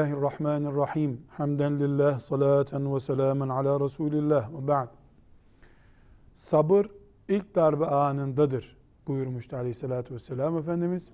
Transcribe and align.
Bismillahirrahmanirrahim. 0.00 1.20
Hamden 1.28 1.80
lillah, 1.80 2.20
salaten 2.20 2.94
ve 2.94 3.00
selamen 3.00 3.48
ala 3.48 3.80
Resulillah 3.80 4.52
ve 4.52 4.68
ba'd. 4.68 4.88
Sabır 6.34 6.86
ilk 7.28 7.54
darbe 7.54 7.86
anındadır 7.86 8.76
buyurmuştu 9.06 9.56
aleyhissalatü 9.56 10.14
vesselam 10.14 10.58
Efendimiz. 10.58 11.10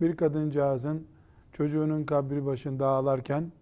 Bir 0.00 0.16
kadıncağızın 0.16 1.06
çocuğunun 1.52 2.04
kabri 2.04 2.46
başında 2.46 2.86
ağlarken 2.86 3.52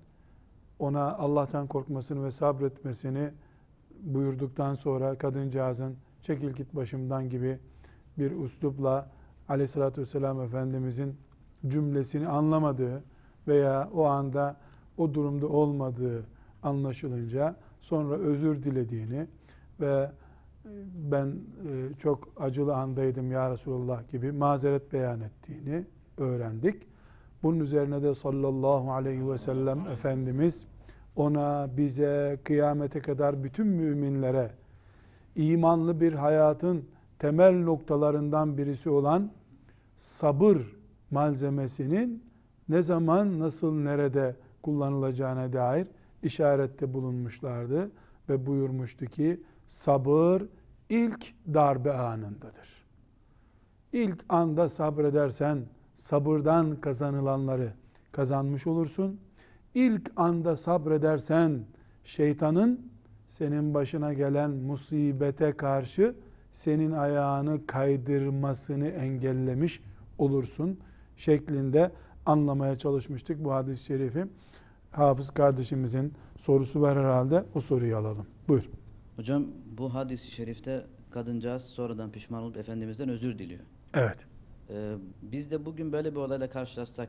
ona 0.79 1.17
Allah'tan 1.17 1.67
korkmasını 1.67 2.25
ve 2.25 2.31
sabretmesini 2.31 3.31
buyurduktan 4.01 4.75
sonra 4.75 5.19
kadıncağızın 5.19 5.97
çekil 6.23 6.51
git 6.51 6.75
başımdan 6.75 7.31
gibi 7.31 7.59
bir 8.19 8.31
üslupla 8.31 9.11
aleyhissalatü 9.49 10.01
vesselam 10.01 10.41
Efendimizin 10.41 11.17
cümlesini 11.67 12.29
anlamadığı 12.29 13.03
veya 13.49 13.89
o 13.95 14.05
anda 14.05 14.57
o 14.99 15.15
durumda 15.15 15.47
olmadığı 15.47 16.25
anlaşılınca 16.63 17.57
sonra 17.81 18.15
özür 18.15 18.63
dilediğini 18.63 19.27
ve 19.81 20.11
e, 20.65 20.71
ben 21.11 21.27
e, 21.27 21.95
çok 21.99 22.29
acılı 22.37 22.77
andaydım 22.77 23.33
ya 23.33 23.51
Resulullah 23.51 24.09
gibi 24.09 24.33
mazeret 24.33 24.93
beyan 24.93 25.21
ettiğini 25.21 25.85
öğrendik. 26.19 26.83
Bunun 27.43 27.61
üzerine 27.61 28.03
de 28.03 28.15
sallallahu 28.15 28.93
aleyhi 28.93 29.31
ve 29.31 29.39
sellem 29.39 29.89
Efendimiz 29.89 30.67
ona, 31.17 31.69
bize, 31.77 32.39
kıyamete 32.45 33.01
kadar 33.01 33.45
bütün 33.45 33.67
müminlere 33.67 34.51
imanlı 35.37 36.01
bir 36.01 36.13
hayatın 36.13 36.85
temel 37.19 37.65
noktalarından 37.65 38.59
birisi 38.59 38.91
olan 38.91 39.31
sabır 39.97 40.59
malzemesinin 41.11 42.24
ne 42.69 42.83
zaman, 42.83 43.39
nasıl, 43.39 43.75
nerede 43.75 44.37
kullanılacağına 44.63 45.53
dair 45.53 45.87
işarette 46.23 46.95
bulunmuşlardı 46.95 47.91
ve 48.29 48.47
buyurmuştu 48.47 49.07
ki 49.07 49.41
sabır 49.67 50.43
ilk 50.89 51.35
darbe 51.55 51.93
anındadır. 51.93 52.85
İlk 53.93 54.25
anda 54.29 54.69
sabredersen 54.69 55.59
sabırdan 55.95 56.81
kazanılanları 56.81 57.73
kazanmış 58.13 58.67
olursun. 58.67 59.21
İlk 59.75 60.13
anda 60.17 60.57
sabredersen 60.57 61.61
şeytanın 62.05 62.81
senin 63.29 63.75
başına 63.75 64.13
gelen 64.13 64.51
musibete 64.51 65.53
karşı 65.53 66.15
senin 66.53 66.93
ayağını 66.93 67.67
kaydırmasını 67.67 68.89
engellemiş 68.89 69.81
olursun 70.19 70.79
şeklinde 71.17 71.91
anlamaya 72.27 72.79
çalışmıştık 72.79 73.45
bu 73.45 73.53
hadis-i 73.53 73.85
şerifi. 73.85 74.27
Hafız 74.91 75.31
kardeşimizin 75.31 76.13
sorusu 76.39 76.81
var 76.81 76.99
herhalde. 76.99 77.45
O 77.55 77.61
soruyu 77.61 77.97
alalım. 77.97 78.27
Buyur. 78.49 78.71
Hocam 79.17 79.47
bu 79.79 79.95
hadis-i 79.95 80.31
şerifte 80.31 80.87
kadıncağız 81.11 81.65
sonradan 81.65 82.11
pişman 82.11 82.43
olup 82.43 82.57
Efendimiz'den 82.57 83.09
özür 83.09 83.39
diliyor. 83.39 83.61
Evet. 83.95 84.19
Ee, 84.71 84.95
biz 85.23 85.51
de 85.51 85.67
bugün 85.67 85.93
böyle 85.93 86.11
bir 86.11 86.17
olayla 86.17 86.51
karşılaşsak 86.51 87.09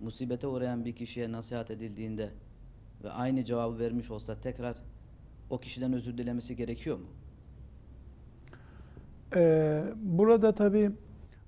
musibete 0.00 0.46
uğrayan 0.46 0.84
bir 0.84 0.92
kişiye 0.92 1.32
nasihat 1.32 1.70
edildiğinde 1.70 2.30
ve 3.04 3.10
aynı 3.10 3.44
cevabı 3.44 3.78
vermiş 3.78 4.10
olsa 4.10 4.40
tekrar 4.40 4.76
o 5.50 5.58
kişiden 5.58 5.92
özür 5.92 6.18
dilemesi 6.18 6.56
gerekiyor 6.56 6.98
mu? 6.98 7.06
Ee, 9.36 9.84
burada 9.96 10.54
tabi 10.54 10.90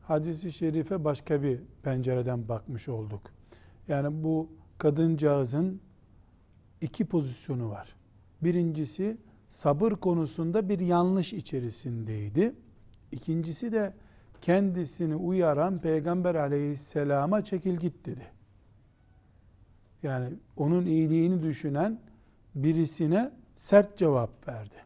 hadisi 0.02 0.52
şerife 0.52 1.04
başka 1.04 1.42
bir 1.42 1.60
pencereden 1.82 2.48
bakmış 2.48 2.88
olduk. 2.88 3.20
Yani 3.88 4.24
bu 4.24 4.48
kadıncağızın 4.78 5.80
iki 6.80 7.04
pozisyonu 7.04 7.70
var. 7.70 7.96
Birincisi 8.42 9.16
sabır 9.48 9.92
konusunda 9.92 10.68
bir 10.68 10.80
yanlış 10.80 11.32
içerisindeydi. 11.32 12.54
İkincisi 13.12 13.72
de 13.72 13.94
kendisini 14.40 15.16
uyaran 15.16 15.78
Peygamber 15.78 16.34
aleyhisselama 16.34 17.44
çekil 17.44 17.76
git 17.76 18.06
dedi. 18.06 18.26
Yani 20.02 20.34
onun 20.56 20.86
iyiliğini 20.86 21.42
düşünen 21.42 22.00
birisine 22.54 23.32
sert 23.56 23.98
cevap 23.98 24.48
verdi. 24.48 24.76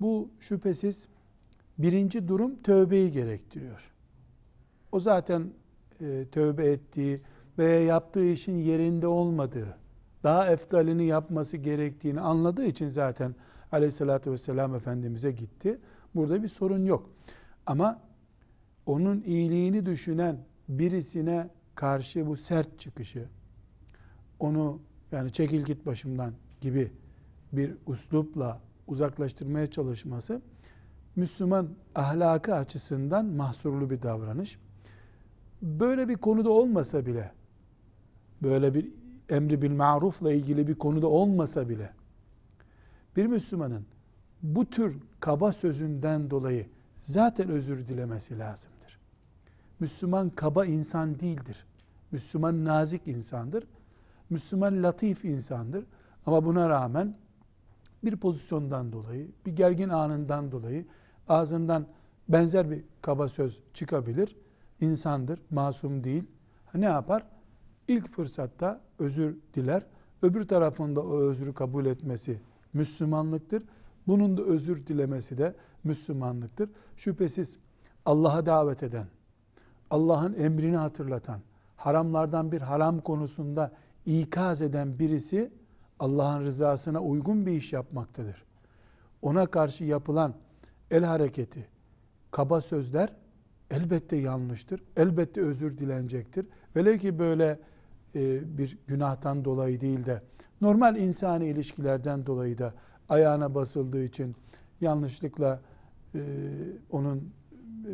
Bu 0.00 0.30
şüphesiz 0.40 1.08
birinci 1.78 2.28
durum 2.28 2.62
tövbeyi 2.62 3.12
gerektiriyor. 3.12 3.95
O 4.96 5.00
zaten 5.00 5.50
e, 6.00 6.24
tövbe 6.32 6.66
ettiği 6.66 7.20
veya 7.58 7.84
yaptığı 7.84 8.24
işin 8.24 8.58
yerinde 8.58 9.06
olmadığı, 9.06 9.76
daha 10.22 10.46
eftalini 10.46 11.04
yapması 11.04 11.56
gerektiğini 11.56 12.20
anladığı 12.20 12.64
için 12.64 12.88
zaten 12.88 13.34
aleyhissalatü 13.72 14.32
vesselam 14.32 14.74
Efendimiz'e 14.74 15.32
gitti. 15.32 15.78
Burada 16.14 16.42
bir 16.42 16.48
sorun 16.48 16.84
yok. 16.84 17.10
Ama 17.66 18.00
onun 18.86 19.22
iyiliğini 19.26 19.86
düşünen 19.86 20.38
birisine 20.68 21.48
karşı 21.74 22.26
bu 22.26 22.36
sert 22.36 22.80
çıkışı, 22.80 23.28
onu 24.40 24.80
yani 25.12 25.32
çekil 25.32 25.64
git 25.64 25.86
başımdan 25.86 26.32
gibi 26.60 26.92
bir 27.52 27.74
uslupla 27.86 28.60
uzaklaştırmaya 28.86 29.66
çalışması 29.66 30.42
Müslüman 31.16 31.68
ahlakı 31.94 32.54
açısından 32.54 33.26
mahsurlu 33.26 33.90
bir 33.90 34.02
davranış. 34.02 34.58
Böyle 35.62 36.08
bir 36.08 36.16
konuda 36.16 36.50
olmasa 36.50 37.06
bile, 37.06 37.32
böyle 38.42 38.74
bir 38.74 38.88
emri 39.28 39.62
bil 39.62 39.70
marufla 39.70 40.32
ilgili 40.32 40.68
bir 40.68 40.74
konuda 40.74 41.06
olmasa 41.06 41.68
bile, 41.68 41.90
bir 43.16 43.26
Müslümanın 43.26 43.86
bu 44.42 44.66
tür 44.66 44.98
kaba 45.20 45.52
sözünden 45.52 46.30
dolayı 46.30 46.66
zaten 47.02 47.48
özür 47.48 47.88
dilemesi 47.88 48.38
lazımdır. 48.38 48.98
Müslüman 49.80 50.30
kaba 50.30 50.66
insan 50.66 51.20
değildir. 51.20 51.66
Müslüman 52.12 52.64
nazik 52.64 53.08
insandır. 53.08 53.64
Müslüman 54.30 54.82
latif 54.82 55.24
insandır. 55.24 55.84
Ama 56.26 56.44
buna 56.44 56.68
rağmen 56.68 57.16
bir 58.04 58.16
pozisyondan 58.16 58.92
dolayı, 58.92 59.28
bir 59.46 59.56
gergin 59.56 59.88
anından 59.88 60.52
dolayı 60.52 60.86
ağzından 61.28 61.86
benzer 62.28 62.70
bir 62.70 62.84
kaba 63.02 63.28
söz 63.28 63.60
çıkabilir. 63.74 64.36
İnsandır, 64.80 65.40
masum 65.50 66.04
değil. 66.04 66.24
Ne 66.74 66.84
yapar? 66.84 67.26
İlk 67.88 68.08
fırsatta 68.12 68.80
özür 68.98 69.36
diler. 69.54 69.82
Öbür 70.22 70.48
tarafında 70.48 71.00
o 71.00 71.18
özrü 71.18 71.54
kabul 71.54 71.86
etmesi 71.86 72.40
Müslümanlıktır. 72.72 73.62
Bunun 74.06 74.36
da 74.36 74.42
özür 74.42 74.86
dilemesi 74.86 75.38
de 75.38 75.54
Müslümanlıktır. 75.84 76.70
Şüphesiz 76.96 77.58
Allah'a 78.06 78.46
davet 78.46 78.82
eden, 78.82 79.06
Allah'ın 79.90 80.34
emrini 80.34 80.76
hatırlatan, 80.76 81.40
haramlardan 81.76 82.52
bir 82.52 82.60
haram 82.60 83.00
konusunda 83.00 83.72
ikaz 84.06 84.62
eden 84.62 84.98
birisi 84.98 85.52
Allah'ın 86.00 86.44
rızasına 86.44 87.00
uygun 87.00 87.46
bir 87.46 87.52
iş 87.52 87.72
yapmaktadır. 87.72 88.44
Ona 89.22 89.46
karşı 89.46 89.84
yapılan 89.84 90.34
el 90.90 91.04
hareketi, 91.04 91.68
kaba 92.30 92.60
sözler 92.60 93.12
elbette 93.70 94.16
yanlıştır. 94.16 94.82
Elbette 94.96 95.40
özür 95.40 95.78
dilenecektir. 95.78 96.46
Velev 96.76 96.98
ki 96.98 97.18
böyle 97.18 97.58
e, 98.14 98.58
bir 98.58 98.78
günahtan 98.86 99.44
dolayı 99.44 99.80
değil 99.80 100.06
de 100.06 100.22
normal 100.60 100.96
insani 100.96 101.46
ilişkilerden 101.46 102.26
dolayı 102.26 102.58
da 102.58 102.74
ayağına 103.08 103.54
basıldığı 103.54 104.04
için 104.04 104.36
yanlışlıkla 104.80 105.60
e, 106.14 106.20
onun 106.90 107.32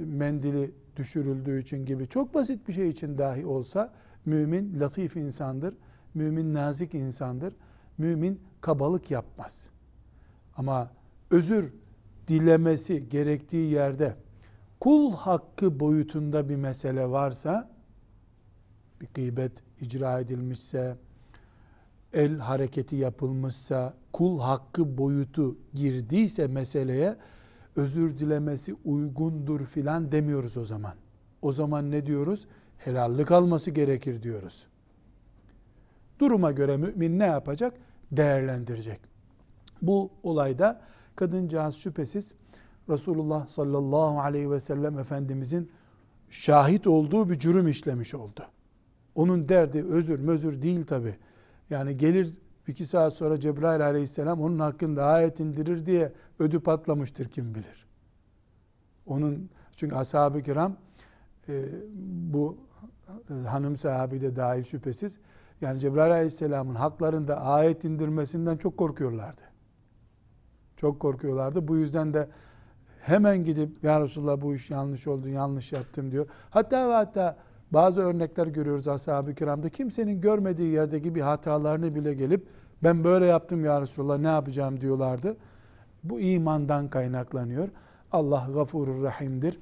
mendili 0.06 0.70
düşürüldüğü 0.96 1.62
için 1.62 1.86
gibi 1.86 2.08
çok 2.08 2.34
basit 2.34 2.68
bir 2.68 2.72
şey 2.72 2.88
için 2.88 3.18
dahi 3.18 3.46
olsa 3.46 3.92
mümin 4.26 4.80
latif 4.80 5.16
insandır. 5.16 5.74
Mümin 6.14 6.54
nazik 6.54 6.94
insandır. 6.94 7.54
Mümin 7.98 8.40
kabalık 8.60 9.10
yapmaz. 9.10 9.68
Ama 10.56 10.90
özür 11.30 11.72
dilemesi 12.28 13.08
gerektiği 13.08 13.70
yerde 13.70 14.14
kul 14.82 15.12
hakkı 15.12 15.80
boyutunda 15.80 16.48
bir 16.48 16.56
mesele 16.56 17.10
varsa 17.10 17.70
bir 19.00 19.08
gıybet 19.14 19.52
icra 19.80 20.20
edilmişse 20.20 20.96
el 22.12 22.38
hareketi 22.38 22.96
yapılmışsa 22.96 23.94
kul 24.12 24.40
hakkı 24.40 24.98
boyutu 24.98 25.56
girdiyse 25.74 26.46
meseleye 26.46 27.16
özür 27.76 28.18
dilemesi 28.18 28.76
uygundur 28.84 29.66
filan 29.66 30.12
demiyoruz 30.12 30.56
o 30.56 30.64
zaman. 30.64 30.94
O 31.42 31.52
zaman 31.52 31.90
ne 31.90 32.06
diyoruz? 32.06 32.46
Helallik 32.78 33.30
alması 33.30 33.70
gerekir 33.70 34.22
diyoruz. 34.22 34.66
Duruma 36.18 36.52
göre 36.52 36.76
mümin 36.76 37.18
ne 37.18 37.26
yapacak? 37.26 37.74
Değerlendirecek. 38.12 39.00
Bu 39.82 40.10
olayda 40.22 40.80
kadıncağız 41.16 41.74
şüphesiz 41.74 42.34
Resulullah 42.92 43.48
sallallahu 43.48 44.20
aleyhi 44.20 44.50
ve 44.50 44.60
sellem 44.60 44.98
Efendimizin 44.98 45.70
şahit 46.30 46.86
olduğu 46.86 47.30
bir 47.30 47.38
cürüm 47.38 47.68
işlemiş 47.68 48.14
oldu. 48.14 48.40
Onun 49.14 49.48
derdi 49.48 49.84
özür 49.84 50.20
mözür 50.20 50.62
değil 50.62 50.86
tabi. 50.86 51.16
Yani 51.70 51.96
gelir 51.96 52.38
iki 52.68 52.86
saat 52.86 53.14
sonra 53.14 53.40
Cebrail 53.40 53.86
aleyhisselam 53.86 54.40
onun 54.40 54.58
hakkında 54.58 55.04
ayet 55.04 55.40
indirir 55.40 55.86
diye 55.86 56.12
ödü 56.38 56.60
patlamıştır 56.60 57.28
kim 57.28 57.54
bilir. 57.54 57.86
Onun 59.06 59.50
çünkü 59.76 59.96
ashab-ı 59.96 60.42
kiram 60.42 60.76
e, 61.48 61.64
bu 62.32 62.56
e, 63.30 63.34
hanım 63.48 63.76
sahabi 63.76 64.20
de 64.20 64.36
dahil 64.36 64.64
şüphesiz 64.64 65.18
yani 65.60 65.80
Cebrail 65.80 66.12
aleyhisselamın 66.12 66.74
haklarında 66.74 67.40
ayet 67.40 67.84
indirmesinden 67.84 68.56
çok 68.56 68.76
korkuyorlardı. 68.76 69.42
Çok 70.76 71.00
korkuyorlardı. 71.00 71.68
Bu 71.68 71.76
yüzden 71.76 72.14
de 72.14 72.28
hemen 73.02 73.44
gidip 73.44 73.84
ya 73.84 74.00
Resulallah 74.00 74.40
bu 74.40 74.54
iş 74.54 74.70
yanlış 74.70 75.06
oldu, 75.06 75.28
yanlış 75.28 75.72
yaptım 75.72 76.10
diyor. 76.10 76.26
Hatta 76.50 76.88
ve 76.88 76.92
hatta 76.92 77.36
bazı 77.70 78.00
örnekler 78.00 78.46
görüyoruz 78.46 78.88
ashab-ı 78.88 79.34
kiramda. 79.34 79.68
Kimsenin 79.68 80.20
görmediği 80.20 80.72
yerdeki 80.72 81.14
bir 81.14 81.20
hatalarını 81.20 81.94
bile 81.94 82.14
gelip 82.14 82.46
ben 82.84 83.04
böyle 83.04 83.26
yaptım 83.26 83.64
ya 83.64 83.80
Resulallah 83.80 84.18
ne 84.18 84.28
yapacağım 84.28 84.80
diyorlardı. 84.80 85.36
Bu 86.04 86.20
imandan 86.20 86.88
kaynaklanıyor. 86.88 87.68
Allah 88.12 88.48
gafurur 88.54 89.02
rahimdir. 89.02 89.58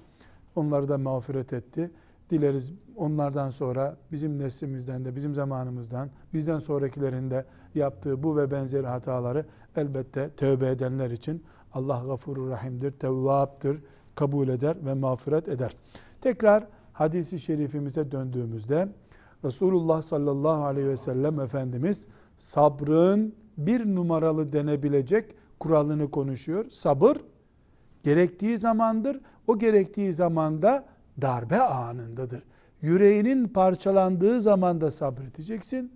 Onları 0.56 0.88
da 0.88 0.98
mağfiret 0.98 1.52
etti. 1.52 1.90
Dileriz 2.30 2.72
onlardan 2.96 3.50
sonra 3.50 3.96
bizim 4.12 4.38
neslimizden 4.38 5.04
de 5.04 5.16
bizim 5.16 5.34
zamanımızdan 5.34 6.10
bizden 6.34 6.58
sonrakilerin 6.58 7.30
de 7.30 7.44
yaptığı 7.74 8.22
bu 8.22 8.36
ve 8.36 8.50
benzeri 8.50 8.86
hataları 8.86 9.46
elbette 9.76 10.30
tövbe 10.36 10.70
edenler 10.70 11.10
için 11.10 11.42
Allah 11.72 12.02
gafurur 12.06 12.50
rahimdir, 12.50 12.92
tevvaptır, 12.92 13.78
kabul 14.14 14.48
eder 14.48 14.76
ve 14.84 14.94
mağfiret 14.94 15.48
eder. 15.48 15.76
Tekrar 16.20 16.66
hadisi 16.92 17.38
şerifimize 17.38 18.12
döndüğümüzde 18.12 18.88
Resulullah 19.44 20.02
sallallahu 20.02 20.64
aleyhi 20.64 20.88
ve 20.88 20.96
sellem 20.96 21.40
Efendimiz 21.40 22.06
sabrın 22.36 23.34
bir 23.58 23.94
numaralı 23.94 24.52
denebilecek 24.52 25.34
kuralını 25.60 26.10
konuşuyor. 26.10 26.70
Sabır 26.70 27.16
gerektiği 28.02 28.58
zamandır. 28.58 29.20
O 29.46 29.58
gerektiği 29.58 30.12
zamanda 30.12 30.84
darbe 31.22 31.60
anındadır. 31.60 32.42
Yüreğinin 32.82 33.48
parçalandığı 33.48 34.40
zaman 34.40 34.80
da 34.80 34.90
sabredeceksin. 34.90 35.92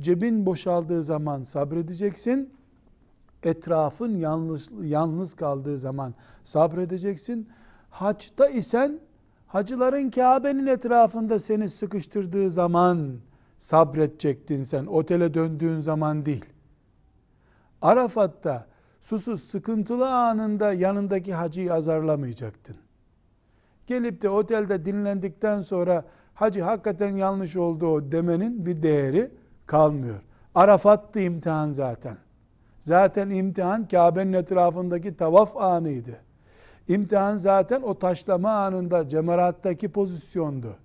Cebin 0.00 0.46
boşaldığı 0.46 1.02
zaman 1.02 1.42
sabredeceksin. 1.42 2.54
Etrafın 3.42 4.16
yalnız, 4.16 4.70
yalnız 4.82 5.34
kaldığı 5.34 5.78
zaman 5.78 6.14
sabredeceksin. 6.44 7.48
Haçta 7.90 8.48
isen 8.48 9.00
hacıların 9.46 10.10
Kabe'nin 10.10 10.66
etrafında 10.66 11.38
seni 11.38 11.68
sıkıştırdığı 11.68 12.50
zaman 12.50 13.18
sabredecektin 13.58 14.64
sen. 14.64 14.86
Otele 14.86 15.34
döndüğün 15.34 15.80
zaman 15.80 16.26
değil. 16.26 16.44
Arafat'ta 17.82 18.66
susuz 19.00 19.42
sıkıntılı 19.44 20.10
anında 20.10 20.72
yanındaki 20.72 21.34
hacıyı 21.34 21.74
azarlamayacaktın. 21.74 22.76
Gelip 23.86 24.22
de 24.22 24.28
otelde 24.28 24.84
dinlendikten 24.84 25.60
sonra 25.60 26.04
hacı 26.34 26.62
hakikaten 26.62 27.16
yanlış 27.16 27.56
oldu 27.56 28.12
demenin 28.12 28.66
bir 28.66 28.82
değeri 28.82 29.30
kalmıyor. 29.66 30.20
Arafat'tı 30.54 31.20
imtihan 31.20 31.72
zaten. 31.72 32.16
Zaten 32.80 33.30
imtihan 33.30 33.88
Kabe'nin 33.88 34.32
etrafındaki 34.32 35.16
tavaf 35.16 35.56
anıydı. 35.56 36.16
İmtihan 36.88 37.36
zaten 37.36 37.82
o 37.82 37.98
taşlama 37.98 38.50
anında 38.50 39.08
cemarattaki 39.08 39.88
pozisyondu. 39.88 40.76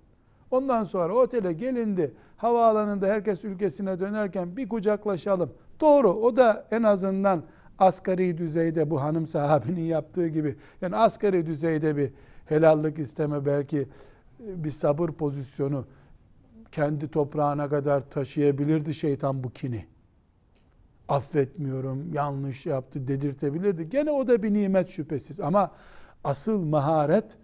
Ondan 0.50 0.84
sonra 0.84 1.14
otele 1.14 1.52
gelindi. 1.52 2.14
Havaalanında 2.36 3.06
herkes 3.06 3.44
ülkesine 3.44 4.00
dönerken 4.00 4.56
bir 4.56 4.68
kucaklaşalım. 4.68 5.52
Doğru 5.80 6.08
o 6.08 6.36
da 6.36 6.66
en 6.70 6.82
azından 6.82 7.42
asgari 7.78 8.38
düzeyde 8.38 8.90
bu 8.90 9.02
hanım 9.02 9.26
sahabinin 9.26 9.84
yaptığı 9.84 10.28
gibi 10.28 10.56
yani 10.82 10.96
asgari 10.96 11.46
düzeyde 11.46 11.96
bir 11.96 12.10
helallik 12.50 12.98
isteme 12.98 13.46
belki 13.46 13.78
e, 13.78 14.64
bir 14.64 14.70
sabır 14.70 15.08
pozisyonu 15.08 15.84
kendi 16.72 17.08
toprağına 17.08 17.68
kadar 17.68 18.10
taşıyabilirdi 18.10 18.94
şeytan 18.94 19.44
bu 19.44 19.50
kini. 19.50 19.86
Affetmiyorum, 21.08 22.12
yanlış 22.12 22.66
yaptı 22.66 23.08
dedirtebilirdi. 23.08 23.88
Gene 23.88 24.10
o 24.10 24.28
da 24.28 24.42
bir 24.42 24.52
nimet 24.52 24.90
şüphesiz 24.90 25.40
ama 25.40 25.70
asıl 26.24 26.62
maharet 26.62 27.38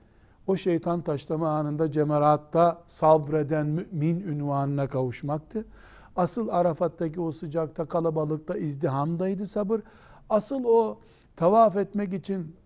o 0.47 0.56
şeytan 0.56 1.00
taşlama 1.00 1.49
anında 1.49 1.93
cemeratta 1.93 2.82
sabreden 2.87 3.67
mümin 3.67 4.20
ünvanına 4.20 4.88
kavuşmaktı. 4.88 5.64
Asıl 6.17 6.49
Arafat'taki 6.49 7.20
o 7.20 7.32
sıcakta, 7.32 7.85
kalabalıkta, 7.85 8.56
izdihamdaydı 8.56 9.47
sabır. 9.47 9.81
Asıl 10.31 10.64
o 10.64 10.99
tavaf 11.37 11.76
etmek 11.76 12.12
için 12.12 12.56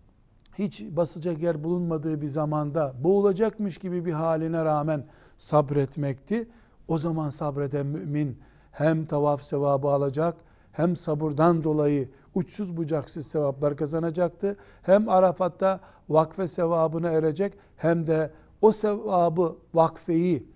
hiç 0.61 0.85
basacak 0.91 1.43
yer 1.43 1.65
bulunmadığı 1.65 2.21
bir 2.21 2.27
zamanda 2.27 2.95
boğulacakmış 3.05 3.79
gibi 3.79 4.05
bir 4.05 4.13
haline 4.13 4.65
rağmen 4.65 5.05
sabretmekti. 5.39 6.49
O 6.89 6.99
zaman 6.99 7.31
sabreden 7.31 7.87
mümin 7.87 8.39
hem 8.73 9.05
tavaf 9.05 9.43
sevabı 9.43 9.89
alacak 9.89 10.37
hem 10.73 10.97
sabırdan 10.97 11.63
dolayı 11.63 12.09
uçsuz 12.35 12.77
bucaksız 12.77 13.27
sevaplar 13.27 13.77
kazanacaktı. 13.77 14.57
Hem 14.83 15.09
Arafat'ta 15.09 15.81
vakfe 16.09 16.49
sevabına 16.49 17.11
erecek 17.11 17.53
hem 17.77 18.07
de 18.07 18.31
o 18.63 18.73
sevabı 18.73 19.57
vakfeyi 19.75 20.47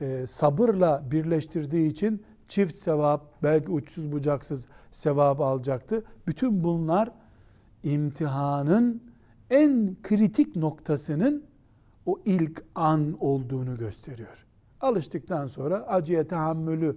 e, 0.00 0.26
sabırla 0.26 1.02
birleştirdiği 1.10 1.90
için 1.90 2.22
çift 2.48 2.76
sevap 2.76 3.42
belki 3.42 3.70
uçsuz 3.70 4.12
bucaksız 4.12 4.66
sevabı 4.92 5.44
alacaktı. 5.44 6.04
Bütün 6.26 6.64
bunlar 6.64 7.10
imtihanın 7.82 9.09
en 9.50 9.96
kritik 10.02 10.56
noktasının 10.56 11.44
o 12.06 12.20
ilk 12.24 12.62
an 12.74 13.16
olduğunu 13.20 13.76
gösteriyor. 13.76 14.46
Alıştıktan 14.80 15.46
sonra 15.46 15.86
acıya 15.86 16.26
tahammülü 16.26 16.96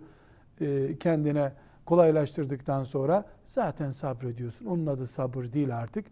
e, 0.62 0.98
kendine 0.98 1.54
kolaylaştırdıktan 1.86 2.84
sonra 2.84 3.26
zaten 3.46 3.90
sabrediyorsun. 3.90 4.66
Onun 4.66 4.86
adı 4.86 5.08
sabır 5.08 5.54
değil 5.54 5.78
artık. 5.78 6.06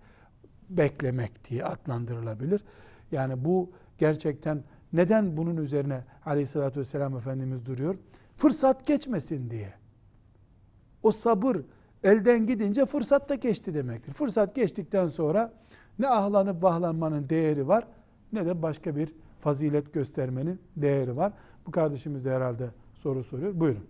Beklemek 0.70 1.50
diye 1.50 1.66
adlandırılabilir. 1.66 2.64
Yani 3.12 3.46
bu 3.46 3.72
gerçekten 3.98 4.64
neden 4.94 5.38
bunun 5.38 5.58
üzerine 5.58 6.04
aleyhissalatü 6.26 6.80
vesselam 6.80 7.18
Efendimiz 7.18 7.66
duruyor? 7.66 7.96
Fırsat 8.36 8.88
geçmesin 8.88 9.50
diye. 9.50 9.74
O 11.04 11.12
sabır 11.12 11.58
elden 12.04 12.48
gidince 12.48 12.86
fırsat 12.86 13.30
da 13.30 13.36
geçti 13.36 13.74
demektir. 13.74 14.14
Fırsat 14.14 14.56
geçtikten 14.56 15.08
sonra 15.08 15.54
ne 16.00 16.08
ahlanıp 16.08 16.64
vahlanmanın 16.64 17.30
değeri 17.30 17.68
var 17.68 17.88
ne 18.34 18.46
de 18.46 18.62
başka 18.62 18.96
bir 18.96 19.10
fazilet 19.42 19.94
göstermenin 19.94 20.60
değeri 20.76 21.18
var. 21.18 21.34
Bu 21.68 21.72
kardeşimiz 21.72 22.26
de 22.26 22.32
herhalde 22.32 22.70
soru 22.94 23.24
soruyor. 23.24 23.60
Buyurun. 23.60 23.84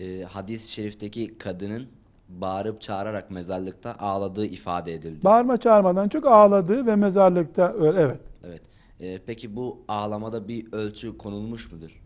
Ee, 0.00 0.22
hadis-i 0.22 0.72
şerifteki 0.72 1.38
kadının 1.38 1.86
bağırıp 2.28 2.80
çağırarak 2.80 3.30
mezarlıkta 3.30 3.94
ağladığı 3.98 4.46
ifade 4.46 4.94
edildi. 4.94 5.24
Bağırma 5.24 5.56
çağırmadan 5.56 6.08
çok 6.08 6.26
ağladığı 6.26 6.86
ve 6.86 6.96
mezarlıkta 6.96 7.72
öyle 7.72 8.00
evet. 8.00 8.20
Evet. 8.44 8.62
Ee, 9.00 9.18
peki 9.26 9.56
bu 9.56 9.84
ağlamada 9.88 10.48
bir 10.48 10.72
ölçü 10.72 11.18
konulmuş 11.18 11.72
mudur? 11.72 12.02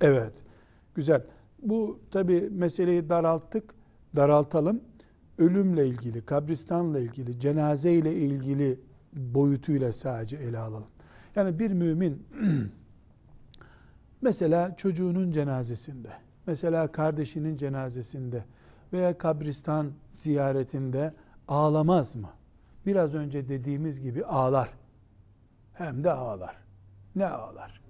Evet. 0.00 0.32
Güzel. 0.94 1.22
Bu 1.62 1.98
tabi 2.10 2.40
meseleyi 2.40 3.08
daralttık. 3.08 3.74
Daraltalım. 4.16 4.80
Ölümle 5.38 5.86
ilgili, 5.86 6.24
kabristanla 6.24 6.98
ilgili, 6.98 7.40
cenaze 7.40 7.92
ile 7.92 8.14
ilgili 8.14 8.80
boyutuyla 9.12 9.92
sadece 9.92 10.36
ele 10.36 10.58
alalım. 10.58 10.86
Yani 11.36 11.58
bir 11.58 11.70
mümin 11.70 12.26
mesela 14.22 14.76
çocuğunun 14.76 15.30
cenazesinde, 15.30 16.08
mesela 16.46 16.92
kardeşinin 16.92 17.56
cenazesinde 17.56 18.44
veya 18.92 19.18
kabristan 19.18 19.92
ziyaretinde 20.10 21.14
ağlamaz 21.48 22.16
mı? 22.16 22.30
Biraz 22.86 23.14
önce 23.14 23.48
dediğimiz 23.48 24.00
gibi 24.00 24.24
ağlar. 24.24 24.70
Hem 25.72 26.04
de 26.04 26.12
ağlar. 26.12 26.56
Ne 27.16 27.26
ağlar? 27.26 27.82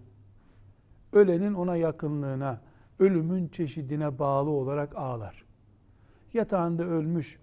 Ölenin 1.12 1.54
ona 1.54 1.76
yakınlığına, 1.76 2.60
ölümün 2.98 3.48
çeşidine 3.48 4.18
bağlı 4.18 4.50
olarak 4.50 4.96
ağlar. 4.96 5.44
Yatağında 6.34 6.84
ölmüş 6.84 7.38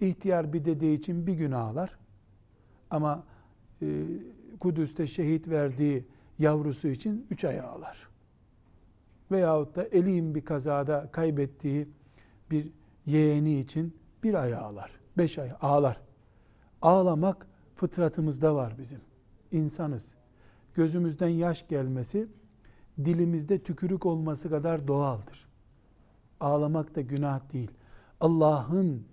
ihtiyar 0.00 0.52
bir 0.52 0.64
dede 0.64 0.94
için 0.94 1.26
bir 1.26 1.34
gün 1.34 1.52
ağlar. 1.52 1.98
Ama 2.90 3.24
e, 3.82 4.04
Kudüs'te 4.60 5.06
şehit 5.06 5.48
verdiği 5.48 6.04
yavrusu 6.38 6.88
için 6.88 7.26
üç 7.30 7.44
ay 7.44 7.60
ağlar. 7.60 8.08
Veyahut 9.30 9.76
da 9.76 9.84
elin 9.84 10.34
bir 10.34 10.44
kazada 10.44 11.08
kaybettiği 11.12 11.88
bir 12.50 12.68
yeğeni 13.06 13.60
için 13.60 13.96
bir 14.22 14.34
ay 14.34 14.54
ağlar. 14.54 14.90
Beş 15.18 15.38
ay 15.38 15.50
ağlar. 15.60 16.00
Ağlamak 16.82 17.46
fıtratımızda 17.74 18.54
var 18.54 18.74
bizim. 18.78 19.00
İnsanız. 19.52 20.14
Gözümüzden 20.74 21.28
yaş 21.28 21.68
gelmesi 21.68 22.28
dilimizde 23.04 23.58
tükürük 23.58 24.06
olması 24.06 24.50
kadar 24.50 24.88
doğaldır. 24.88 25.48
Ağlamak 26.40 26.94
da 26.94 27.00
günah 27.00 27.52
değil. 27.52 27.70
Allah'ın 28.20 29.06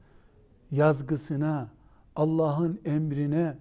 yazgısına, 0.71 1.69
Allah'ın 2.15 2.79
emrine 2.85 3.57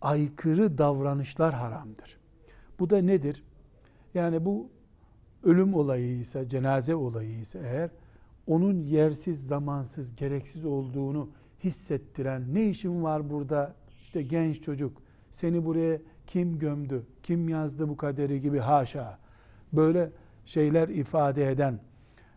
aykırı 0.00 0.78
davranışlar 0.78 1.54
haramdır. 1.54 2.18
Bu 2.78 2.90
da 2.90 2.98
nedir? 2.98 3.44
Yani 4.14 4.44
bu 4.44 4.68
ölüm 5.42 5.74
olayı 5.74 6.18
ise, 6.18 6.48
cenaze 6.48 6.94
olayı 6.94 7.38
ise 7.38 7.58
eğer 7.58 7.90
onun 8.46 8.82
yersiz, 8.82 9.46
zamansız, 9.46 10.16
gereksiz 10.16 10.64
olduğunu 10.64 11.28
hissettiren 11.64 12.54
ne 12.54 12.68
işin 12.68 13.02
var 13.02 13.30
burada 13.30 13.74
işte 14.02 14.22
genç 14.22 14.62
çocuk 14.62 15.02
seni 15.30 15.64
buraya 15.64 15.98
kim 16.26 16.58
gömdü, 16.58 17.06
kim 17.22 17.48
yazdı 17.48 17.88
bu 17.88 17.96
kaderi 17.96 18.40
gibi 18.40 18.58
haşa. 18.58 19.18
Böyle 19.72 20.10
şeyler 20.46 20.88
ifade 20.88 21.50
eden 21.50 21.80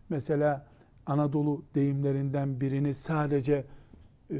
mesela 0.08 0.66
Anadolu 1.06 1.62
deyimlerinden 1.74 2.60
birini 2.60 2.94
sadece 2.94 3.64
e, 4.30 4.36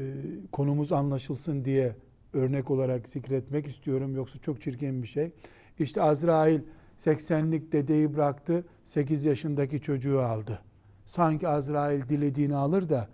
konumuz 0.51 0.91
anlaşılsın 0.91 1.65
diye 1.65 1.95
örnek 2.33 2.71
olarak 2.71 3.09
zikretmek 3.09 3.67
istiyorum. 3.67 4.15
Yoksa 4.15 4.39
çok 4.39 4.61
çirkin 4.61 5.03
bir 5.03 5.07
şey. 5.07 5.31
İşte 5.79 6.01
Azrail 6.01 6.61
80'lik 6.99 7.71
dedeyi 7.71 8.13
bıraktı, 8.13 8.65
8 8.85 9.25
yaşındaki 9.25 9.81
çocuğu 9.81 10.21
aldı. 10.21 10.59
Sanki 11.05 11.47
Azrail 11.47 12.09
dilediğini 12.09 12.55
alır 12.55 12.89
da 12.89 13.07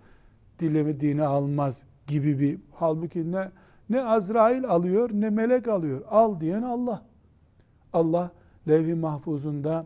dilemediğini 0.59 1.23
almaz 1.23 1.83
gibi 2.07 2.39
bir 2.39 2.59
halbuki 2.71 3.31
ne 3.31 3.51
ne 3.89 4.01
Azrail 4.01 4.65
alıyor 4.65 5.09
ne 5.13 5.29
melek 5.29 5.67
alıyor. 5.67 6.01
Al 6.09 6.39
diyen 6.39 6.61
Allah. 6.61 7.05
Allah 7.93 8.31
levh-i 8.67 8.95
mahfuzunda 8.95 9.85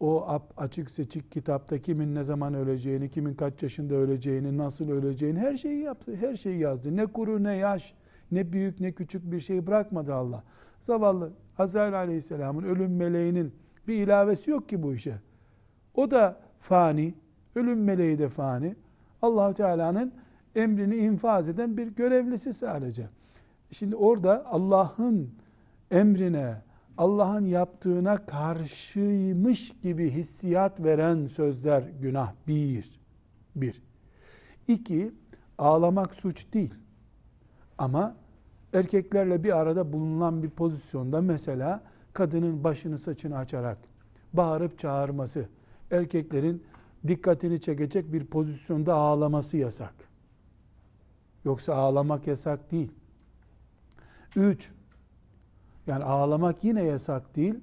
o 0.00 0.26
açık 0.56 0.90
seçik 0.90 1.32
kitapta 1.32 1.78
kimin 1.78 2.14
ne 2.14 2.24
zaman 2.24 2.54
öleceğini, 2.54 3.10
kimin 3.10 3.34
kaç 3.34 3.62
yaşında 3.62 3.94
öleceğini, 3.94 4.58
nasıl 4.58 4.90
öleceğini 4.90 5.38
her 5.38 5.56
şeyi 5.56 5.82
yaptı. 5.82 6.16
Her 6.16 6.36
şeyi 6.36 6.58
yazdı. 6.58 6.96
Ne 6.96 7.06
kuru 7.06 7.44
ne 7.44 7.56
yaş, 7.56 7.94
ne 8.32 8.52
büyük 8.52 8.80
ne 8.80 8.92
küçük 8.92 9.32
bir 9.32 9.40
şey 9.40 9.66
bırakmadı 9.66 10.14
Allah. 10.14 10.44
Zavallı 10.80 11.32
Azrail 11.58 11.98
aleyhisselamın 11.98 12.62
ölüm 12.62 12.96
meleğinin 12.96 13.54
bir 13.88 13.94
ilavesi 13.94 14.50
yok 14.50 14.68
ki 14.68 14.82
bu 14.82 14.94
işe. 14.94 15.14
O 15.94 16.10
da 16.10 16.40
fani, 16.60 17.14
ölüm 17.54 17.84
meleği 17.84 18.18
de 18.18 18.28
fani. 18.28 18.76
allah 19.22 19.54
Teala'nın 19.54 20.12
emrini 20.56 20.96
infaz 20.96 21.48
eden 21.48 21.76
bir 21.76 21.86
görevlisi 21.86 22.52
sadece. 22.52 23.08
Şimdi 23.70 23.96
orada 23.96 24.46
Allah'ın 24.46 25.30
emrine, 25.90 26.62
Allah'ın 26.98 27.46
yaptığına 27.46 28.26
karşıymış 28.26 29.72
gibi 29.82 30.10
hissiyat 30.10 30.80
veren 30.80 31.26
sözler 31.26 31.82
günah. 32.00 32.32
Bir. 32.48 33.00
Bir. 33.56 33.82
İki, 34.68 35.14
ağlamak 35.58 36.14
suç 36.14 36.52
değil. 36.52 36.74
Ama 37.78 38.16
erkeklerle 38.72 39.44
bir 39.44 39.58
arada 39.58 39.92
bulunan 39.92 40.42
bir 40.42 40.50
pozisyonda 40.50 41.20
mesela 41.20 41.82
kadının 42.12 42.64
başını 42.64 42.98
saçını 42.98 43.36
açarak 43.36 43.78
bağırıp 44.32 44.78
çağırması, 44.78 45.48
erkeklerin 45.90 46.64
dikkatini 47.08 47.60
çekecek 47.60 48.12
bir 48.12 48.24
pozisyonda 48.24 48.94
ağlaması 48.94 49.56
yasak. 49.56 49.94
Yoksa 51.44 51.74
ağlamak 51.74 52.26
yasak 52.26 52.70
değil. 52.70 52.92
Üç, 54.36 54.70
yani 55.86 56.04
ağlamak 56.04 56.64
yine 56.64 56.82
yasak 56.82 57.36
değil 57.36 57.54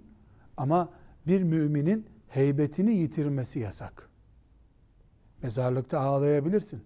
ama 0.58 0.90
bir 1.28 1.44
müminin 1.44 2.06
heybetini 2.28 2.94
yitirmesi 2.94 3.60
yasak. 3.60 4.10
Mezarlıkta 5.44 6.00
ağlayabilirsin. 6.00 6.84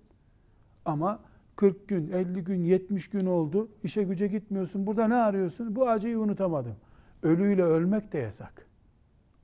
Ama 0.86 1.20
40 1.56 1.88
gün, 1.88 2.12
50 2.12 2.44
gün, 2.44 2.64
70 2.64 3.10
gün 3.10 3.26
oldu. 3.26 3.70
İşe 3.84 4.04
güce 4.04 4.28
gitmiyorsun. 4.28 4.88
Burada 4.88 5.08
ne 5.08 5.16
arıyorsun? 5.16 5.76
Bu 5.76 5.90
acıyı 5.90 6.20
unutamadım. 6.20 6.76
Ölüyle 7.24 7.64
ölmek 7.64 8.14
de 8.14 8.18
yasak. 8.18 8.66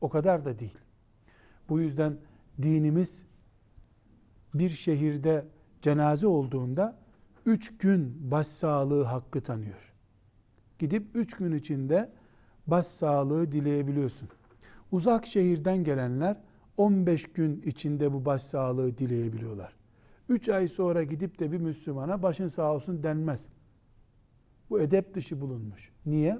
O 0.01 0.09
kadar 0.09 0.45
da 0.45 0.59
değil. 0.59 0.77
Bu 1.69 1.79
yüzden 1.79 2.17
dinimiz 2.61 3.23
bir 4.53 4.69
şehirde 4.69 5.45
cenaze 5.81 6.27
olduğunda 6.27 6.97
üç 7.45 7.77
gün 7.77 8.31
başsağlığı 8.31 9.03
hakkı 9.03 9.41
tanıyor. 9.41 9.90
Gidip 10.81 11.15
üç 11.15 11.33
gün 11.33 11.51
içinde 11.51 12.09
başsağlığı 12.67 13.51
dileyebiliyorsun. 13.51 14.29
Uzak 14.91 15.25
şehirden 15.25 15.83
gelenler 15.83 16.37
15 16.77 17.33
gün 17.33 17.61
içinde 17.61 18.13
bu 18.13 18.25
başsağlığı 18.25 18.97
dileyebiliyorlar. 18.97 19.75
3 20.29 20.49
ay 20.49 20.67
sonra 20.67 21.03
gidip 21.03 21.39
de 21.39 21.51
bir 21.51 21.57
Müslümana 21.57 22.23
başın 22.23 22.47
sağ 22.47 22.73
olsun 22.73 23.03
denmez. 23.03 23.47
Bu 24.69 24.79
edep 24.79 25.13
dışı 25.13 25.41
bulunmuş. 25.41 25.91
Niye? 26.05 26.39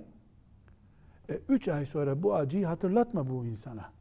3 1.49 1.67
e, 1.67 1.73
ay 1.73 1.85
sonra 1.85 2.23
bu 2.23 2.35
acıyı 2.35 2.65
hatırlatma 2.65 3.29
bu 3.29 3.45
insana. 3.45 3.91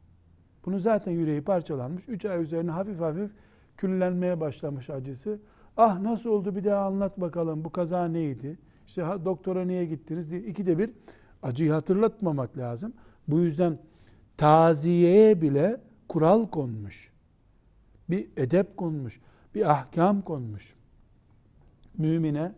Bunu 0.65 0.79
zaten 0.79 1.11
yüreği 1.11 1.41
parçalanmış. 1.41 2.09
3 2.09 2.25
ay 2.25 2.43
üzerine 2.43 2.71
hafif 2.71 2.99
hafif 2.99 3.31
küllenmeye 3.77 4.39
başlamış 4.39 4.89
acısı. 4.89 5.39
Ah 5.77 5.99
nasıl 5.99 6.29
oldu 6.29 6.55
bir 6.55 6.63
daha 6.63 6.85
anlat 6.85 7.21
bakalım 7.21 7.63
bu 7.63 7.71
kaza 7.71 8.05
neydi? 8.05 8.57
İşte 8.91 9.05
doktora 9.25 9.65
niye 9.65 9.85
gittiniz 9.85 10.31
diye 10.31 10.41
ikide 10.41 10.77
bir 10.77 10.89
acıyı 11.43 11.71
hatırlatmamak 11.71 12.57
lazım. 12.57 12.93
Bu 13.27 13.39
yüzden 13.39 13.77
taziyeye 14.37 15.41
bile 15.41 15.81
kural 16.07 16.47
konmuş. 16.47 17.11
Bir 18.09 18.27
edep 18.37 18.77
konmuş. 18.77 19.19
Bir 19.55 19.71
ahkam 19.71 20.21
konmuş. 20.21 20.75
Mümine 21.97 22.51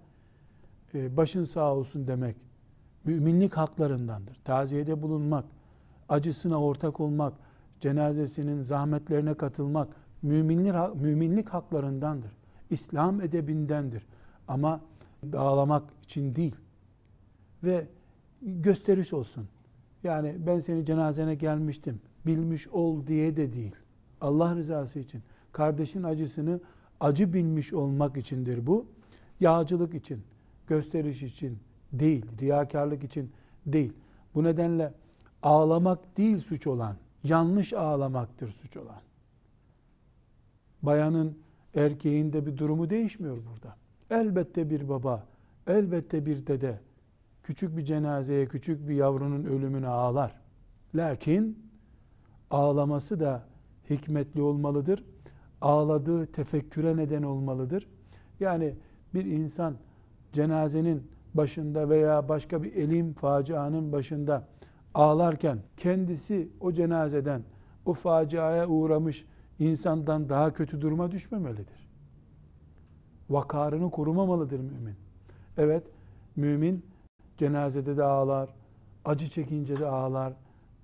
e, 0.93 1.17
başın 1.17 1.43
sağ 1.43 1.75
olsun 1.75 2.07
demek 2.07 2.35
müminlik 3.03 3.53
haklarındandır. 3.57 4.35
Taziyede 4.43 5.01
bulunmak, 5.01 5.45
acısına 6.09 6.63
ortak 6.63 6.99
olmak, 6.99 7.33
cenazesinin 7.79 8.61
zahmetlerine 8.61 9.33
katılmak 9.33 9.87
müminlik, 10.21 10.95
müminlik 10.95 11.49
haklarındandır. 11.49 12.31
İslam 12.69 13.21
edebindendir. 13.21 14.07
Ama 14.47 14.81
dağlamak 15.31 15.83
için 16.03 16.35
değil. 16.35 16.55
Ve 17.63 17.87
gösteriş 18.41 19.13
olsun. 19.13 19.47
Yani 20.03 20.35
ben 20.39 20.59
seni 20.59 20.85
cenazene 20.85 21.35
gelmiştim, 21.35 22.01
bilmiş 22.25 22.67
ol 22.67 23.07
diye 23.07 23.37
de 23.37 23.53
değil. 23.53 23.75
Allah 24.21 24.55
rızası 24.55 24.99
için. 24.99 25.21
Kardeşin 25.51 26.03
acısını 26.03 26.59
acı 26.99 27.33
bilmiş 27.33 27.73
olmak 27.73 28.17
içindir 28.17 28.67
bu. 28.67 28.85
Yağcılık 29.39 29.93
için, 29.93 30.23
gösteriş 30.67 31.23
için 31.23 31.59
değil, 31.93 32.25
riyakarlık 32.41 33.03
için 33.03 33.31
değil. 33.65 33.93
Bu 34.35 34.43
nedenle 34.43 34.93
ağlamak 35.43 36.17
değil 36.17 36.37
suç 36.37 36.67
olan, 36.67 36.95
yanlış 37.23 37.73
ağlamaktır 37.73 38.47
suç 38.47 38.77
olan. 38.77 39.01
Bayanın, 40.81 41.37
erkeğin 41.75 42.33
de 42.33 42.45
bir 42.45 42.57
durumu 42.57 42.89
değişmiyor 42.89 43.37
burada. 43.37 43.75
Elbette 44.13 44.69
bir 44.69 44.89
baba, 44.89 45.23
elbette 45.67 46.25
bir 46.25 46.47
dede 46.47 46.79
küçük 47.43 47.77
bir 47.77 47.85
cenazeye, 47.85 48.45
küçük 48.45 48.89
bir 48.89 48.95
yavrunun 48.95 49.43
ölümüne 49.43 49.87
ağlar. 49.87 50.35
Lakin 50.95 51.69
ağlaması 52.51 53.19
da 53.19 53.43
hikmetli 53.89 54.41
olmalıdır. 54.41 55.03
Ağladığı 55.61 56.25
tefekküre 56.25 56.97
neden 56.97 57.23
olmalıdır. 57.23 57.87
Yani 58.39 58.75
bir 59.13 59.25
insan 59.25 59.75
cenazenin 60.33 61.07
başında 61.33 61.89
veya 61.89 62.29
başka 62.29 62.63
bir 62.63 62.73
elim 62.73 63.13
facianın 63.13 63.91
başında 63.91 64.47
ağlarken 64.93 65.59
kendisi 65.77 66.49
o 66.59 66.71
cenazeden 66.71 67.43
o 67.85 67.93
faciaya 67.93 68.67
uğramış 68.67 69.25
insandan 69.59 70.29
daha 70.29 70.53
kötü 70.53 70.81
duruma 70.81 71.11
düşmemelidir. 71.11 71.82
Vakarını 73.29 73.91
korumamalıdır 73.91 74.59
mümin. 74.59 74.95
Evet, 75.57 75.83
mümin 76.35 76.85
cenazede 77.37 77.97
de 77.97 78.03
ağlar, 78.03 78.49
acı 79.05 79.29
çekince 79.29 79.79
de 79.79 79.87
ağlar, 79.87 80.33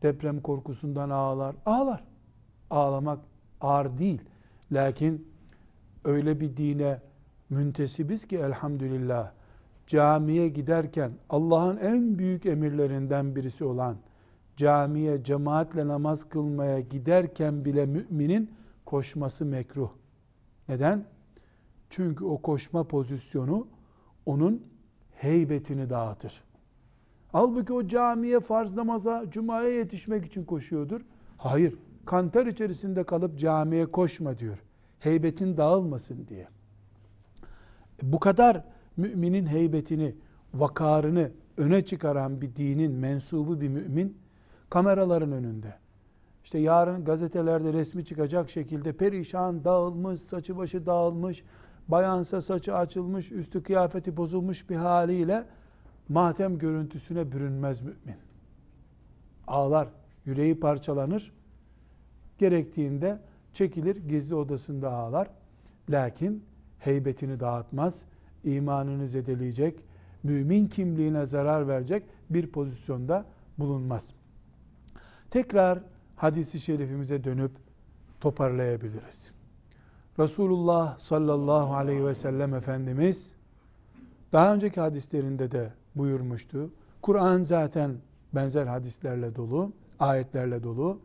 deprem 0.03 0.41
korkusundan 0.41 1.09
ağlar, 1.09 1.55
ağlar. 1.65 2.03
Ağlamak 2.69 3.19
ağır 3.61 3.97
değil. 3.97 4.21
Lakin 4.71 5.27
öyle 6.05 6.39
bir 6.39 6.57
dine 6.57 7.01
müntesibiz 7.49 8.27
ki 8.27 8.37
elhamdülillah 8.37 9.31
camiye 9.87 10.49
giderken 10.49 11.11
Allah'ın 11.29 11.77
en 11.77 12.19
büyük 12.19 12.45
emirlerinden 12.45 13.35
birisi 13.35 13.65
olan 13.65 13.97
camiye 14.57 15.23
cemaatle 15.23 15.87
namaz 15.87 16.29
kılmaya 16.29 16.79
giderken 16.79 17.65
bile 17.65 17.85
müminin 17.85 18.51
koşması 18.85 19.45
mekruh. 19.45 19.89
Neden? 20.69 21.05
Çünkü 21.89 22.25
o 22.25 22.41
koşma 22.41 22.83
pozisyonu 22.83 23.67
onun 24.25 24.63
heybetini 25.11 25.89
dağıtır. 25.89 26.43
Halbuki 27.31 27.73
o 27.73 27.87
camiye 27.87 28.39
farz 28.39 28.73
namaza, 28.73 29.25
cumaya 29.29 29.69
yetişmek 29.69 30.25
için 30.25 30.45
koşuyordur. 30.45 31.01
Hayır, 31.37 31.75
kantar 32.05 32.45
içerisinde 32.45 33.03
kalıp 33.03 33.39
camiye 33.39 33.85
koşma 33.85 34.39
diyor. 34.39 34.63
Heybetin 34.99 35.57
dağılmasın 35.57 36.27
diye. 36.27 36.47
Bu 38.03 38.19
kadar 38.19 38.63
müminin 38.97 39.45
heybetini, 39.45 40.15
vakarını 40.53 41.31
öne 41.57 41.85
çıkaran 41.85 42.41
bir 42.41 42.55
dinin 42.55 42.91
mensubu 42.91 43.61
bir 43.61 43.69
mümin 43.69 44.17
kameraların 44.69 45.31
önünde. 45.31 45.73
İşte 46.43 46.59
yarın 46.59 47.05
gazetelerde 47.05 47.73
resmi 47.73 48.05
çıkacak 48.05 48.49
şekilde 48.49 48.93
perişan, 48.93 49.63
dağılmış, 49.63 50.21
saçı 50.21 50.57
başı 50.57 50.85
dağılmış, 50.85 51.43
bayansa 51.89 52.41
saçı 52.41 52.75
açılmış, 52.75 53.31
üstü 53.31 53.63
kıyafeti 53.63 54.17
bozulmuş 54.17 54.69
bir 54.69 54.75
haliyle 54.75 55.45
matem 56.09 56.57
görüntüsüne 56.57 57.31
bürünmez 57.31 57.81
mümin. 57.81 58.17
Ağlar, 59.47 59.87
yüreği 60.25 60.59
parçalanır. 60.59 61.31
Gerektiğinde 62.37 63.19
çekilir, 63.53 63.95
gizli 63.95 64.35
odasında 64.35 64.91
ağlar. 64.91 65.27
Lakin 65.89 66.43
heybetini 66.79 67.39
dağıtmaz, 67.39 68.03
imanını 68.43 69.07
zedeleyecek, 69.07 69.79
mümin 70.23 70.67
kimliğine 70.67 71.25
zarar 71.25 71.67
verecek 71.67 72.03
bir 72.29 72.47
pozisyonda 72.47 73.25
bulunmaz. 73.57 74.13
Tekrar 75.29 75.79
hadisi 76.15 76.59
şerifimize 76.59 77.23
dönüp 77.23 77.51
toparlayabiliriz. 78.21 79.38
Resulullah 80.19 80.97
sallallahu 80.99 81.73
aleyhi 81.73 82.05
ve 82.05 82.13
sellem 82.13 82.53
Efendimiz 82.53 83.35
daha 84.33 84.53
önceki 84.53 84.79
hadislerinde 84.79 85.51
de 85.51 85.73
buyurmuştu. 85.95 86.69
Kur'an 87.01 87.43
zaten 87.43 87.91
benzer 88.33 88.67
hadislerle 88.67 89.35
dolu, 89.35 89.71
ayetlerle 89.99 90.63
dolu. 90.63 90.99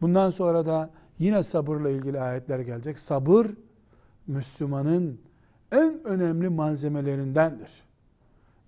Bundan 0.00 0.30
sonra 0.30 0.66
da 0.66 0.90
yine 1.18 1.42
sabırla 1.42 1.90
ilgili 1.90 2.20
ayetler 2.20 2.58
gelecek. 2.58 2.98
Sabır 2.98 3.46
Müslümanın 4.26 5.20
en 5.72 6.04
önemli 6.04 6.48
malzemelerindendir. 6.48 7.70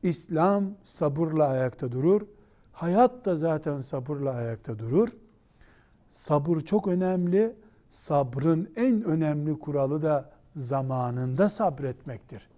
İslam 0.02 0.64
sabırla 0.84 1.48
ayakta 1.48 1.92
durur. 1.92 2.22
Hayat 2.72 3.24
da 3.24 3.36
zaten 3.36 3.80
sabırla 3.80 4.32
ayakta 4.32 4.78
durur. 4.78 5.08
Sabır 6.10 6.60
çok 6.60 6.88
önemli. 6.88 7.56
Sabrın 7.92 8.70
en 8.76 9.04
önemli 9.04 9.58
kuralı 9.58 10.02
da 10.02 10.30
zamanında 10.56 11.50
sabretmektir. 11.50 12.48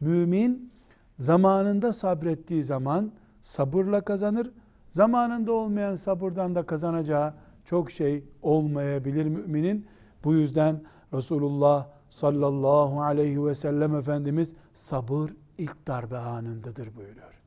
Mümin 0.00 0.72
zamanında 1.18 1.92
sabrettiği 1.92 2.64
zaman 2.64 3.12
sabırla 3.42 4.00
kazanır. 4.00 4.50
Zamanında 4.90 5.52
olmayan 5.52 5.96
sabırdan 5.96 6.54
da 6.54 6.62
kazanacağı 6.66 7.34
çok 7.64 7.90
şey 7.90 8.24
olmayabilir 8.42 9.24
müminin. 9.24 9.86
Bu 10.24 10.34
yüzden 10.34 10.82
Resulullah 11.14 11.86
sallallahu 12.10 13.02
aleyhi 13.02 13.46
ve 13.46 13.54
sellem 13.54 13.94
Efendimiz 13.94 14.54
sabır 14.74 15.30
ilk 15.58 15.86
darbe 15.86 16.18
anındadır 16.18 16.96
buyuruyor. 16.96 17.42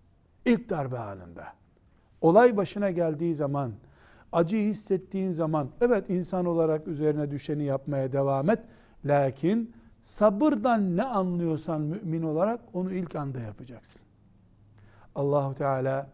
İlk 0.45 0.69
darbe 0.69 0.99
anında. 0.99 1.47
Olay 2.21 2.57
başına 2.57 2.91
geldiği 2.91 3.35
zaman, 3.35 3.71
acı 4.31 4.57
hissettiğin 4.57 5.31
zaman, 5.31 5.69
evet 5.81 6.09
insan 6.09 6.45
olarak 6.45 6.87
üzerine 6.87 7.31
düşeni 7.31 7.63
yapmaya 7.63 8.13
devam 8.13 8.49
et. 8.49 8.59
Lakin 9.05 9.73
sabırdan 10.03 10.97
ne 10.97 11.03
anlıyorsan 11.03 11.81
mümin 11.81 12.23
olarak 12.23 12.59
onu 12.73 12.93
ilk 12.93 13.15
anda 13.15 13.39
yapacaksın. 13.39 14.01
Allahu 15.15 15.55
Teala 15.55 16.09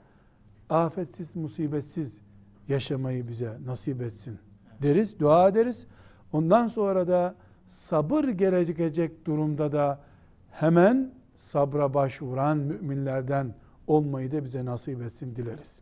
afetsiz, 0.69 1.35
musibetsiz 1.35 2.21
yaşamayı 2.67 3.27
bize 3.27 3.57
nasip 3.65 4.01
etsin 4.01 4.39
deriz, 4.81 5.19
dua 5.19 5.49
ederiz. 5.49 5.87
Ondan 6.33 6.67
sonra 6.67 7.07
da 7.07 7.35
sabır 7.67 8.23
gerekecek 8.23 9.25
durumda 9.25 9.71
da 9.71 9.99
hemen 10.51 11.11
sabra 11.35 11.93
başvuran 11.93 12.57
müminlerden 12.57 13.55
olmayı 13.87 14.31
da 14.31 14.43
bize 14.43 14.65
nasip 14.65 15.01
etsin 15.01 15.35
dileriz. 15.35 15.81